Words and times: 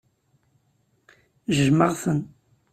Jjmeɣ-ten. 1.55 2.19